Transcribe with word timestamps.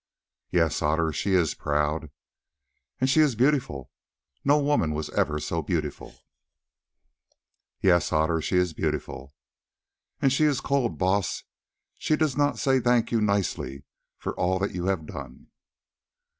"Yes, 0.49 0.81
Otter, 0.81 1.13
she 1.13 1.33
is 1.35 1.53
proud." 1.53 2.09
"And 2.99 3.07
she 3.07 3.19
is 3.19 3.35
beautiful; 3.35 3.91
no 4.43 4.57
woman 4.57 4.95
was 4.95 5.11
ever 5.11 5.39
so 5.39 5.61
beautiful." 5.61 6.15
"Yes, 7.81 8.11
Otter, 8.11 8.41
she 8.41 8.57
is 8.57 8.73
beautiful." 8.73 9.35
"And 10.19 10.33
she 10.33 10.45
is 10.45 10.59
cold, 10.59 10.97
Baas; 10.97 11.43
she 11.99 12.15
does 12.15 12.35
not 12.35 12.57
say 12.57 12.79
'thank 12.79 13.11
you' 13.11 13.21
nicely 13.21 13.83
for 14.17 14.33
all 14.33 14.57
that 14.57 14.73
you 14.73 14.85
have 14.85 15.05
done." 15.05 15.51